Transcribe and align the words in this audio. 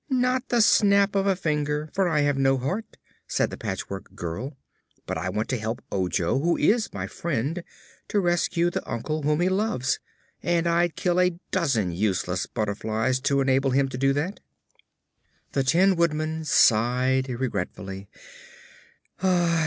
"Not 0.09 0.49
the 0.49 0.61
snap 0.61 1.13
of 1.15 1.27
a 1.27 1.35
finger, 1.35 1.91
for 1.93 2.09
I 2.09 2.21
have 2.21 2.35
no 2.35 2.57
heart," 2.57 2.97
said 3.27 3.51
the 3.51 3.55
Patchwork 3.57 4.15
Girl. 4.15 4.57
"But 5.05 5.19
I 5.19 5.29
want 5.29 5.47
to 5.49 5.59
help 5.59 5.83
Ojo, 5.91 6.39
who 6.39 6.57
is 6.57 6.91
my 6.91 7.05
friend, 7.05 7.63
to 8.07 8.19
rescue 8.19 8.71
the 8.71 8.81
uncle 8.91 9.21
whom 9.21 9.41
he 9.41 9.47
loves, 9.47 9.99
and 10.41 10.65
I'd 10.65 10.95
kill 10.95 11.19
a 11.21 11.39
dozen 11.51 11.91
useless 11.91 12.47
butterflies 12.47 13.19
to 13.19 13.41
enable 13.41 13.69
him 13.69 13.89
to 13.89 13.97
do 13.99 14.11
that." 14.13 14.39
The 15.51 15.61
Tin 15.63 15.95
Woodman 15.95 16.45
sighed 16.45 17.29
regretfully. 17.29 18.09